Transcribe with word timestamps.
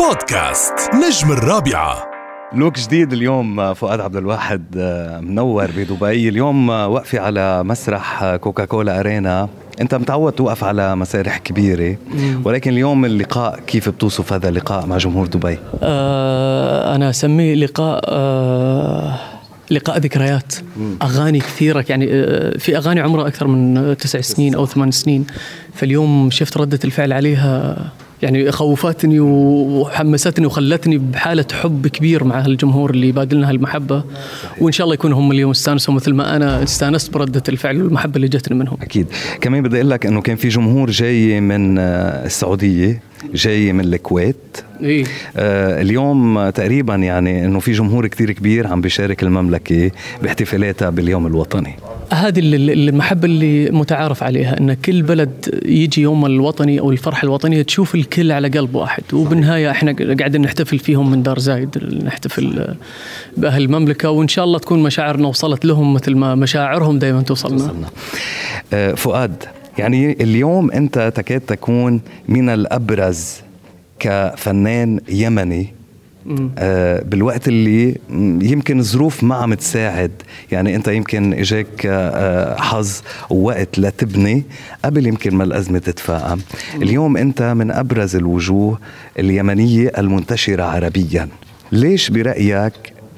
بودكاست 0.00 0.72
نجم 0.94 1.32
الرابعة. 1.32 2.04
لوك 2.54 2.78
جديد 2.78 3.12
اليوم 3.12 3.74
فؤاد 3.74 4.00
عبد 4.00 4.16
الواحد 4.16 4.64
آه، 4.78 5.20
منور 5.20 5.70
بدبي. 5.76 6.28
اليوم 6.28 6.70
آه، 6.70 6.88
وقفي 6.88 7.18
على 7.18 7.64
مسرح 7.64 8.22
آه، 8.22 8.36
كوكاكولا 8.36 9.00
أرينا. 9.00 9.48
أنت 9.80 9.94
متعود 9.94 10.32
توقف 10.32 10.64
على 10.64 10.96
مسارح 10.96 11.38
كبيرة 11.38 11.96
ولكن 12.44 12.70
اليوم 12.70 13.04
اللقاء 13.04 13.60
كيف 13.66 13.88
بتوصف 13.88 14.32
هذا 14.32 14.48
اللقاء 14.48 14.86
مع 14.86 14.96
جمهور 14.96 15.26
دبي؟ 15.26 15.58
آه 15.82 16.94
أنا 16.96 17.10
أسميه 17.10 17.54
لقاء 17.54 18.00
آه 18.08 19.14
لقاء 19.70 19.98
ذكريات. 19.98 20.54
أغاني 21.02 21.38
كثيرة 21.38 21.84
يعني 21.88 22.08
آه 22.10 22.58
في 22.58 22.76
أغاني 22.76 23.00
عمرها 23.00 23.28
أكثر 23.28 23.46
من 23.46 23.96
تسع 23.96 24.20
سنين 24.20 24.54
أو 24.54 24.66
ثمان 24.66 24.90
سنين. 24.90 25.26
فاليوم 25.74 26.30
شفت 26.30 26.56
ردة 26.56 26.78
الفعل 26.84 27.12
عليها 27.12 27.76
يعني 28.22 28.52
خوفتني 28.52 29.20
وحمستني 29.20 30.46
وخلتني 30.46 30.98
بحالة 30.98 31.44
حب 31.52 31.86
كبير 31.86 32.24
مع 32.24 32.40
هالجمهور 32.40 32.90
اللي 32.90 33.12
بادلنا 33.12 33.50
هالمحبة. 33.50 34.04
وإن 34.60 34.72
شاء 34.72 34.84
الله 34.84 34.94
يكونوا 34.94 35.18
هم 35.18 35.32
اليوم 35.32 35.50
استانسوا 35.50 35.94
مثل 35.94 36.14
ما 36.14 36.36
أنا 36.36 36.62
استانست 36.62 37.14
بردة 37.14 37.42
الفعل 37.48 37.82
والمحبة 37.82 38.16
اللي 38.16 38.28
جتني 38.28 38.58
منهم. 38.58 38.78
أكيد. 38.82 39.06
كمان 39.40 39.62
بدي 39.62 39.76
أقول 39.76 39.90
لك 39.90 40.06
إنه 40.06 40.20
كان 40.20 40.36
في 40.36 40.48
جمهور 40.48 40.90
جاي 40.90 41.40
من 41.40 41.78
آه، 41.78 42.26
السعودية 42.26 43.02
جاي 43.34 43.72
من 43.72 43.80
الكويت. 43.80 44.36
إيه؟ 44.82 45.04
آه 45.36 45.82
اليوم 45.82 46.50
تقريبا 46.50 46.94
يعني 46.94 47.44
إنه 47.44 47.60
في 47.60 47.72
جمهور 47.72 48.06
كتير 48.06 48.32
كبير 48.32 48.66
عم 48.66 48.80
بيشارك 48.80 49.22
المملكة 49.22 49.90
باحتفالاتها 50.22 50.90
باليوم 50.90 51.26
الوطني. 51.26 51.76
هذه 52.12 52.38
ال- 52.40 52.54
ال- 52.54 52.88
المحبة 52.88 53.24
اللي 53.26 53.70
متعارف 53.70 54.22
عليها 54.22 54.60
أن 54.60 54.74
كل 54.74 55.02
بلد 55.02 55.60
يجي 55.64 56.02
يوم 56.02 56.26
الوطني 56.26 56.80
أو 56.80 56.90
الفرحة 56.90 57.24
الوطنية 57.24 57.62
تشوف 57.62 57.94
الكل 57.94 58.32
على 58.32 58.48
قلب 58.48 58.74
واحد. 58.74 59.02
وبالنهاية 59.12 59.70
إحنا 59.70 59.96
قاعدين 60.18 60.40
نحتفل 60.42 60.78
فيهم 60.78 61.10
من 61.10 61.22
دار 61.22 61.38
زايد 61.38 61.78
نحتفل 62.04 62.74
بأهل 63.36 63.62
المملكة 63.62 64.10
وإن 64.10 64.28
شاء 64.28 64.44
الله 64.44 64.58
تكون 64.58 64.82
مشاعرنا 64.82 65.28
وصلت 65.28 65.64
لهم 65.64 65.94
مثل 65.94 66.14
ما 66.16 66.34
مشاعرهم 66.34 66.98
دائما 66.98 67.22
توصلنا. 67.22 67.64
وصلنا 67.64 67.86
آه 68.72 68.92
فؤاد 68.94 69.44
يعني 69.78 70.12
اليوم 70.20 70.70
أنت 70.70 71.12
تكاد 71.16 71.40
تكون 71.40 72.00
من 72.28 72.48
الأبرز 72.48 73.32
كفنان 73.98 75.00
يمني. 75.08 75.75
آه 76.58 77.02
بالوقت 77.02 77.48
اللي 77.48 77.96
يمكن 78.42 78.78
الظروف 78.78 79.22
ما 79.24 79.34
عم 79.34 79.54
تساعد. 79.54 80.10
يعني 80.52 80.76
انت 80.76 80.88
يمكن 80.88 81.32
اجاك 81.32 81.86
آه 81.86 82.56
حظ 82.60 83.00
ووقت 83.30 83.78
لتبني 83.78 84.42
قبل 84.84 85.06
يمكن 85.06 85.34
ما 85.34 85.44
الأزمة 85.44 85.78
تتفاقم. 85.78 86.38
اليوم 86.74 87.16
انت 87.16 87.42
من 87.42 87.70
أبرز 87.70 88.16
الوجوه 88.16 88.78
اليمنية 89.18 89.92
المنتشرة 89.98 90.62
عربيا. 90.62 91.28
ليش 91.72 92.10
برأيك 92.10 92.72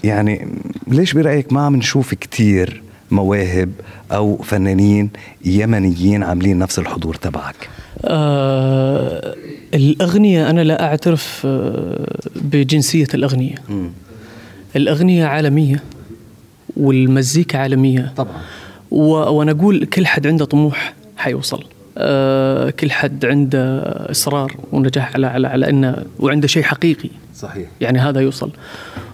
يعني 0.05 0.48
ليش 0.86 1.12
برأيك 1.12 1.53
ما 1.53 1.61
عم 1.61 1.77
نشوف 1.77 2.14
كتير 2.14 2.83
مواهب 3.11 3.70
أو 4.12 4.36
فنانين 4.42 5.11
يمنيين 5.45 6.23
عاملين 6.23 6.59
نفس 6.59 6.79
الحضور 6.79 7.14
تبعك؟ 7.14 7.69
آه 8.05 9.35
الأغنية 9.75 10.51
أنا 10.51 10.61
لا 10.61 10.83
أعترف 10.83 11.43
آه 11.47 12.17
بجنسية 12.37 13.07
الأغنية. 13.15 13.55
الأغنية 14.77 15.25
عالمية 15.27 15.83
والمزيكا 16.77 17.59
عالمية. 17.59 18.13
طبعا. 18.17 18.33
و... 18.91 19.05
وأنا 19.13 19.51
أقول 19.51 19.85
كل 19.85 20.07
حد 20.07 20.27
عنده 20.27 20.45
طموح 20.45 20.95
حيوصل. 21.17 21.65
أه 21.99 22.71
كل 22.71 22.91
حد 22.91 23.25
عنده 23.25 23.83
إصرار 24.11 24.57
ونجاح 24.73 25.15
على 25.15 25.27
على 25.27 25.49
على 25.49 25.69
إنه 25.69 25.97
وعنده 26.19 26.47
شيء 26.49 26.63
حقيقي. 26.63 27.11
صحيح. 27.35 27.69
يعني 27.81 27.99
هذا 27.99 28.21
يوصل. 28.21 28.51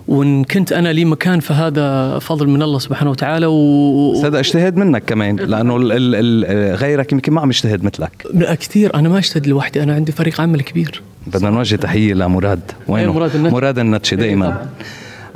وإن 0.08 0.44
كنت 0.44 0.72
أنا 0.72 0.92
لي 0.92 1.04
مكان 1.04 1.40
فهذا 1.40 2.18
فضل 2.18 2.48
من 2.48 2.62
الله 2.62 2.78
سبحانه 2.78 3.10
وتعالى 3.10 3.46
و 3.46 4.22
هذا 4.24 4.38
اجتهاد 4.38 4.76
منك 4.76 5.04
كمان 5.04 5.36
لأنه 5.36 5.76
ال 5.76 5.92
ال 5.92 6.14
ال 6.14 6.76
غيرك 6.76 7.12
يمكن 7.12 7.32
ما 7.32 7.40
عم 7.40 7.50
يجتهد 7.50 7.84
مثلك. 7.84 8.26
لا 8.34 8.54
كثير 8.54 8.94
أنا 8.94 9.08
ما 9.08 9.18
أجتهد 9.18 9.46
لوحدي 9.46 9.82
أنا 9.82 9.94
عندي 9.94 10.12
فريق 10.12 10.40
عمل 10.40 10.60
كبير. 10.60 11.02
بدنا 11.26 11.50
نوجه 11.50 11.76
تحية 11.76 12.14
لمراد. 12.14 12.60
وينه؟ 12.88 13.02
أيوة، 13.02 13.14
مراد 13.14 13.34
النتشي. 13.34 13.54
مراد 13.54 13.78
النتشي 13.78 14.16
دائما 14.16 14.66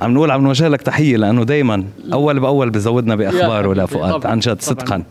عم 0.00 0.14
نقول 0.14 0.30
عم 0.30 0.42
نوجه 0.42 0.68
لك 0.68 0.82
تحية 0.82 1.16
لأنه 1.16 1.44
دائما 1.44 1.84
أول 2.12 2.40
بأول 2.40 2.70
بزودنا 2.70 3.14
باخباره 3.16 3.68
يا 3.78 3.84
لفؤاد 3.84 4.12
طبعاً، 4.12 4.32
عن 4.32 4.38
جد 4.38 4.56
طبعاً. 4.56 4.58
صدقا 4.60 5.02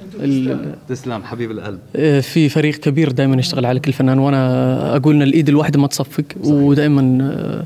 تسلم 0.89 1.23
حبيب 1.23 1.51
القلب. 1.51 1.79
آه، 1.95 2.19
في 2.19 2.49
فريق 2.49 2.75
كبير 2.75 3.11
دائما 3.11 3.35
يشتغل 3.35 3.65
على 3.65 3.79
كل 3.79 3.93
فنان 3.93 4.19
وأنا 4.19 4.95
أقول 4.95 5.15
إن 5.15 5.21
الإيد 5.21 5.49
الواحده 5.49 5.79
ما 5.79 5.87
تصفق 5.87 6.23
ودائما 6.43 7.17
آه، 7.21 7.63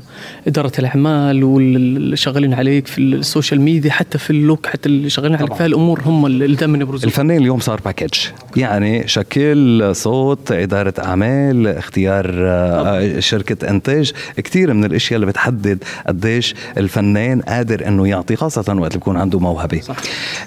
إدارة 0.48 0.72
الأعمال 0.78 1.44
واللي 1.44 2.16
شغالين 2.16 2.54
عليك 2.54 2.86
في 2.86 2.98
ال 2.98 3.07
social 3.07 3.60
media 3.60 3.90
حتى 3.90 4.18
في 4.18 4.30
ال 4.30 4.37
look 4.37 4.66
حتى 4.66 4.88
اللي 4.88 5.10
شغالين 5.10 5.36
عليك 5.36 5.54
في 5.54 5.64
هالامور 5.64 6.00
هم 6.06 6.26
اللي 6.26 6.54
دائما 6.54 6.78
يبرزون 6.78 7.04
الفنان 7.10 7.36
اليوم 7.36 7.60
صار 7.60 7.80
package 7.84 8.10
يعني 8.56 9.08
شكل 9.08 9.90
صوت 9.96 10.52
إدارة 10.52 10.94
أعمال 10.98 11.66
اختيار 11.66 12.30
آه، 12.38 13.18
شركة 13.20 13.70
إنتاج. 13.70 14.12
كثير 14.36 14.74
من 14.74 14.84
الأشياء 14.84 15.14
اللي 15.16 15.26
بتحدد 15.26 15.84
قديش 16.06 16.54
الفنان 16.78 17.11
قادر 17.48 17.88
أنه 17.88 18.08
يعطي 18.08 18.36
خاصة 18.36 18.74
وقت 18.78 18.94
بيكون 18.94 19.16
عنده 19.16 19.38
موهبة 19.38 19.80
صح. 19.80 19.96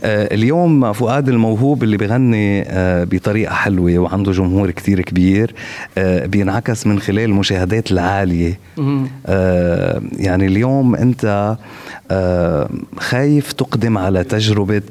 آه، 0.04 0.34
اليوم 0.34 0.94
فؤاد 0.94 1.30
الموهوب 1.30 1.84
اللي 1.84 1.98
بغني 1.98 2.62
آه، 2.62 3.04
بطريقة 3.04 3.54
حلوة 3.54 3.98
وعنده 3.98 4.32
جمهور 4.32 4.72
كثير 4.72 5.02
كبير 5.02 5.54
آه، 5.98 6.26
بينعكس 6.26 6.88
من 6.88 7.00
خلال 7.00 7.20
المشاهدات 7.20 7.92
العالية 7.92 8.60
مم. 8.78 9.08
آه، 9.26 10.02
يعني 10.18 10.46
اليوم 10.46 10.96
أنت 10.96 11.56
آه، 12.12 12.70
خايف 13.00 13.52
تقدم 13.52 13.98
على 13.98 14.24
تجربة 14.24 14.82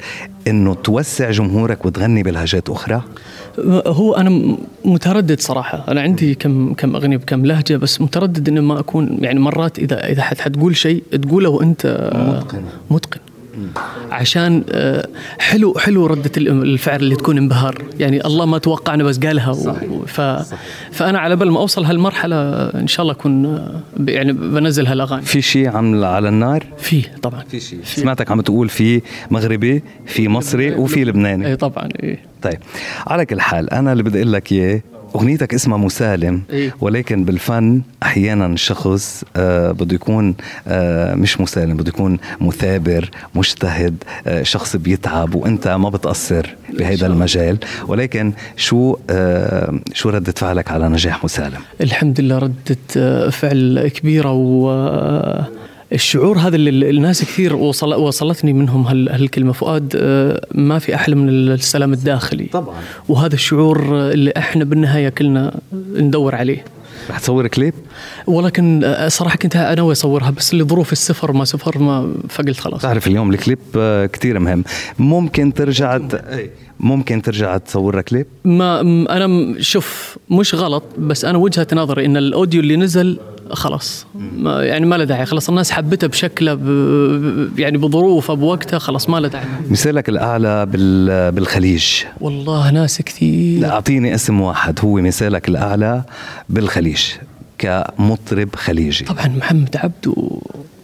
إنه 0.49 0.75
توسع 0.75 1.31
جمهورك 1.31 1.87
وتغني 1.87 2.23
بلهجات 2.23 2.71
أخرى 2.71 3.03
هو 3.87 4.15
أنا 4.15 4.57
متردد 4.85 5.41
صراحة. 5.41 5.85
أنا 5.89 6.01
عندي 6.01 6.35
كم 6.35 6.75
كم 6.75 6.97
أغنية 6.97 7.17
بكم 7.17 7.47
لهجة 7.47 7.77
بس 7.77 8.01
متردد 8.01 8.49
اني 8.49 8.61
ما 8.61 8.81
أكون 8.81 9.19
يعني 9.21 9.41
مرات 9.41 9.79
اذا 9.79 10.09
إذا 10.09 10.23
حت 10.23 10.41
حتقول 10.41 10.77
شيء 10.77 11.03
تقوله 11.23 11.49
وأنت 11.49 12.11
متقن. 12.15 12.63
متقن. 12.91 13.21
عشان 14.11 14.65
آه، 14.71 15.09
حلو 15.39 15.75
حلو 15.79 16.07
ردة 16.07 16.31
ال- 16.37 16.49
الفعل 16.63 17.01
اللي 17.01 17.17
تكون 17.17 17.39
انبهار. 17.39 17.83
يعني 18.01 18.27
الله 18.27 18.47
ما 18.47 18.59
توقعنا 18.59 19.05
بس 19.05 19.19
قالها 19.19 19.51
و- 19.51 20.05
ف 20.07 20.21
فأنا 20.93 21.19
على 21.19 21.37
بال 21.37 21.51
ما 21.51 21.59
أوصل 21.61 21.85
هالمرحلة 21.85 22.37
إن 22.69 22.87
شاء 22.87 23.03
الله 23.03 23.13
أكون 23.15 23.47
آه، 23.47 23.81
ب- 23.97 24.09
يعني 24.09 24.33
بنزل 24.33 24.87
هالأغاني. 24.87 25.23
في 25.23 25.43
شيء 25.43 25.69
عم 25.69 26.05
على 26.05 26.29
النار؟ 26.29 26.65
فيه 26.79 27.03
طبعا. 27.23 27.43
في 27.49 27.61
شيء 27.61 27.79
سمعتك 27.85 28.31
عم 28.31 28.41
تقول 28.41 28.69
في 28.69 29.01
مغربي 29.31 29.83
في 30.07 30.29
مصري 30.29 30.75
وفي 30.75 31.05
لبناني. 31.05 31.47
اي 31.47 31.57
طبعا 31.57 31.89
اي 32.03 32.19
طيب 32.43 32.59
على 33.07 33.27
كل 33.27 33.41
حال 33.41 33.71
أنا 33.71 33.93
اللي 33.93 34.03
بدي 34.03 34.19
أقول 34.19 34.33
لك 34.33 34.53
إياه 34.53 34.81
أغنيتك 35.15 35.55
اسمها 35.55 35.79
مسالم 35.79 36.43
إيه. 36.51 36.75
ولكن 36.81 37.25
بالفن 37.25 37.83
أحيانا 38.03 38.47
الشخص 38.47 39.25
آه 39.37 39.71
بده 39.73 39.95
يكون 39.95 40.35
آه 40.69 41.15
مش 41.15 41.41
مسالم 41.41 41.77
بده 41.77 41.89
يكون 41.89 42.19
مثابر 42.41 43.11
مجتهد 43.35 44.05
آه 44.27 44.43
شخص 44.43 44.77
بيتعب 44.77 45.35
وأنت 45.35 45.69
ما 45.69 45.89
بتقصر 45.89 46.47
بهذا 46.79 47.07
المجال. 47.07 47.59
ولكن 47.89 48.33
شو 48.57 48.97
آه 49.11 49.81
شو 49.93 50.09
ردة 50.11 50.33
فعلك 50.37 50.71
على 50.71 50.89
نجاح 50.89 51.25
مسالم؟ 51.25 51.61
الحمد 51.81 52.21
لله 52.21 52.39
ردة 52.39 52.77
آه، 52.97 53.29
فعل 53.31 53.89
كبيرة 53.95 54.33
و 54.33 54.71
آه، 54.71 55.47
الشعور 55.95 56.39
هذا 56.39 56.57
اللي 56.57 56.91
الناس 56.91 57.23
كثير 57.23 57.57
وصل 57.57 57.95
وصلتني 57.95 58.53
منهم 58.53 58.87
هال- 58.87 59.09
هالكلمة. 59.09 59.53
فؤاد 59.53 59.93
آه، 59.97 60.47
ما 60.55 60.79
في 60.79 60.95
أحلى 60.95 61.15
من 61.15 61.29
السلام 61.29 61.93
الداخلي. 61.93 62.45
طبعاً. 62.53 62.75
وهذا 63.09 63.35
الشعور 63.35 64.11
اللي 64.11 64.33
إحنا 64.37 64.65
بالنهاية 64.65 65.09
كلنا 65.09 65.61
ندور 65.95 66.35
عليه. 66.35 66.65
رح 67.11 67.19
تصور 67.19 67.47
كليب؟ 67.47 67.75
ولكن 68.27 68.85
آه، 68.85 69.09
صراحة 69.09 69.37
كنت 69.37 69.57
ناوي 69.57 69.93
أصورها 69.93 70.31
بس 70.31 70.55
لظروف 70.55 70.93
السفر 70.93 71.33
ما 71.33 71.45
سفر 71.45 71.79
ما 71.79 72.15
فقلت 72.29 72.61
خلاص. 72.61 72.83
تعرف 72.83 73.07
اليوم 73.07 73.31
الكليب 73.31 73.59
آه 73.77 74.07
كتير 74.07 74.39
مهم. 74.39 74.65
ممكن 74.99 75.55
ترجع 75.55 75.97
إيه، 75.97 76.51
ممكن 76.81 77.23
ترجع 77.23 77.57
تصور 77.59 78.01
كليب؟ 78.01 78.27
ما 78.45 78.81
أنا 78.81 79.55
شوف 79.61 80.17
مش 80.31 80.55
غلط 80.55 80.83
بس 80.99 81.25
أنا 81.25 81.39
وجهة 81.39 81.67
نظري 81.73 82.07
إن 82.07 82.17
الأوديو 82.17 82.61
اللي 82.61 82.77
نزل 82.77 83.19
خلاص. 83.55 84.07
ما 84.15 84.65
يعني 84.65 84.87
ما 84.87 84.95
له 84.97 85.05
داعي. 85.05 85.27
خلاص 85.27 85.49
الناس 85.49 85.71
حبته 85.71 86.07
بشكله 86.07 86.55
ب- 86.55 87.59
يعني 87.59 87.79
بظروفه 87.79 88.35
بوقتها 88.35 88.79
خلاص 88.79 89.09
ما 89.11 89.19
له 89.21 89.29
داعي. 89.29 89.45
مثالك 89.71 90.09
الاعلى 90.09 90.67
بال- 90.67 91.33
بالخليج. 91.33 91.85
والله 92.21 92.71
ناس 92.71 93.03
كثير. 93.03 93.61
لا 93.61 93.71
أعطيني 93.71 94.15
اسم 94.15 94.41
واحد. 94.41 94.79
هو 94.85 94.95
مثالك 94.95 95.49
الاعلى 95.49 96.03
بالخليج 96.49 97.03
كمطرب 97.59 98.55
خليجي. 98.57 99.05
طبعا 99.05 99.29
محمد 99.29 99.77
عبده 99.77 100.15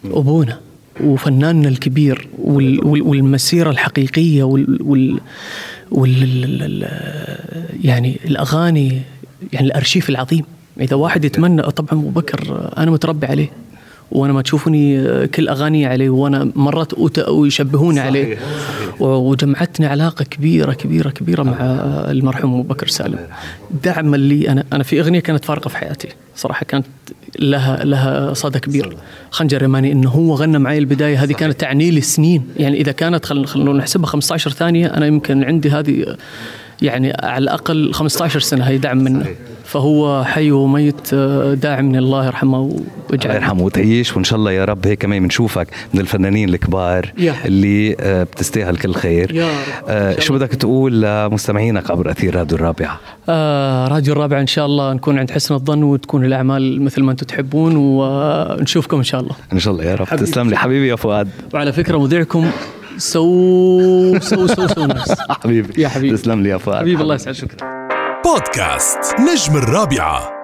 ابونا 0.05 0.59
وفناننا 1.05 1.69
الكبير 1.69 2.29
وال 2.39 2.87
وال 2.87 3.03
والمسيرة 3.03 3.71
الحقيقية 3.71 4.43
وال 4.43 4.79
وال, 4.83 5.21
وال 5.91 6.23
ال- 6.23 6.45
ال- 6.45 6.63
ال- 6.85 7.87
يعني 7.87 8.19
الأغاني 8.25 9.01
يعني 9.53 9.67
الأرشيف 9.67 10.09
العظيم. 10.09 10.45
إذا 10.81 10.97
واحد 10.97 11.25
يتمنى 11.25 11.63
طبعا 11.63 11.93
أبو 11.93 12.09
بكر 12.09 12.71
أنا 12.79 12.91
متربي 12.91 13.27
عليه 13.27 13.51
وأنا 14.11 14.33
ما 14.33 14.43
تشوفني 14.43 15.27
كل 15.27 15.49
أغاني 15.49 15.87
عليه 15.87 16.11
وأنا 16.11 16.51
مرات 16.57 16.93
ويشبهوني 17.29 18.01
عليه. 18.01 18.39
وجمعتني 19.01 19.87
علاقة 19.87 20.25
كبيرة 20.25 20.73
كبيرة 20.73 21.11
كبيرة 21.11 21.43
مع 21.43 21.57
المرحوم 22.11 22.55
أبو 22.55 22.63
بكر 22.63 22.87
سالم. 22.87 23.19
دعما 23.85 24.17
لي 24.17 24.49
أنا 24.49 24.65
أنا 24.73 24.83
في 24.83 25.01
أغنية 25.01 25.21
كانت 25.21 25.45
فارقة 25.45 25.69
في 25.69 25.77
حياتي. 25.77 26.09
صراحة 26.37 26.67
كانت 26.67 26.87
لها 27.39 27.85
لها 27.85 28.35
صدى 28.35 28.59
كبير. 28.59 28.97
خنجر 29.31 29.63
يماني 29.63 29.93
إنه 29.93 30.11
هو 30.11 30.35
غنى 30.35 30.59
معي 30.59 30.79
البداية 30.79 31.23
هذه 31.23 31.33
كانت 31.33 31.61
تعني 31.61 31.91
لي 31.91 32.01
سنين. 32.01 32.45
يعني 32.57 32.81
إذا 32.81 32.93
كانت 32.93 33.25
خلينا 33.25 33.47
خلينا 33.47 33.73
نحسبها 33.73 34.07
15 34.07 34.51
ثانية 34.51 34.87
أنا 34.87 35.07
يمكن 35.07 35.45
عندي 35.45 35.71
هذه 35.71 36.17
يعني 36.83 37.13
على 37.23 37.43
الأقل 37.43 37.93
15 37.95 38.41
سنة 38.41 38.65
هي 38.65 38.79
دعم 38.79 38.99
منه. 38.99 39.27
فهو 39.65 40.25
حي 40.25 40.51
وميت 40.51 41.15
آه، 41.15 41.55
داعم 41.55 41.85
من 41.85 41.97
الله 41.97 42.27
يرحمه 42.27 42.59
الله 42.59 42.81
ويجعل 43.11 43.35
يرحمه 43.35 43.63
وتعيش 43.63 44.17
وان 44.17 44.25
شاء 44.25 44.39
الله 44.39 44.53
يا 44.53 44.65
رب 44.65 44.87
هيك 44.87 45.03
كمان 45.03 45.23
بنشوفك 45.23 45.67
من 45.95 46.01
الفنانين 46.01 46.49
الكبار. 46.49 47.13
اللي 47.45 47.97
آه، 48.01 48.23
بتستاهل 48.23 48.77
كل 48.77 48.95
خير 48.95 49.35
يا 49.35 49.45
رب. 49.47 49.85
آه، 49.89 50.21
شو 50.21 50.35
الله. 50.35 50.47
بدك 50.47 50.55
تقول 50.55 51.03
لمستمعينك 51.03 51.91
عبر 51.91 52.11
اثير 52.11 52.35
راديو 52.35 52.57
الرابعه 52.57 53.01
آه 53.29 53.89
راديو 53.89 54.13
الرابع 54.13 54.41
ان 54.41 54.47
شاء 54.47 54.67
الله 54.67 54.93
نكون 54.93 55.19
عند 55.19 55.31
حسن 55.31 55.55
الظن 55.55 55.83
وتكون 55.83 56.25
الاعمال 56.25 56.83
مثل 56.83 57.03
ما 57.03 57.13
أنتم 57.13 57.27
تحبون 57.27 57.77
ونشوفكم 57.77 58.97
ان 58.97 59.03
شاء 59.03 59.21
الله 59.21 59.35
ان 59.53 59.59
شاء 59.59 59.75
الله 59.75 59.85
يا 59.85 59.95
رب 59.95 60.07
حبيبي. 60.07 60.27
تسلم 60.27 60.51
لي 60.51 60.57
حبيبي 60.57 60.89
يا 60.89 60.97
فؤاد 60.97 61.29
وعلى 61.55 61.73
فكره 61.73 61.99
مذيعكم 61.99 62.51
سو 62.99 64.19
سو 64.19 64.47
سو 64.47 64.67
سو 64.67 64.87
ناس 64.87 65.21
حبيبي 65.31 65.83
يا 65.83 65.89
حبيبي. 65.89 66.17
تسلم 66.17 66.43
لي 66.43 66.49
يا 66.49 66.57
فؤاد 66.57 66.81
حبيبي 66.81 67.03
الله 67.03 67.15
يسعدك 67.15 67.80
بودكاست 68.25 69.15
نجم 69.19 69.57
الرابعة. 69.57 70.40